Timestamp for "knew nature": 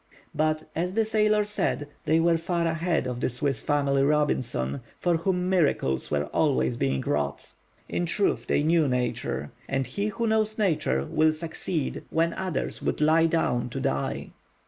8.63-9.51